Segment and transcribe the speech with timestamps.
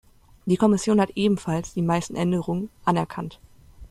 [0.47, 3.39] Die Kommission hat ebenfalls die meisten Änderungen anerkannt.